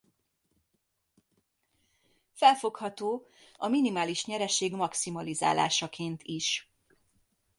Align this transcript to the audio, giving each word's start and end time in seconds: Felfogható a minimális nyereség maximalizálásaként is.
Felfogható 2.33 3.27
a 3.57 3.67
minimális 3.67 4.25
nyereség 4.25 4.73
maximalizálásaként 4.73 6.23
is. 6.23 6.71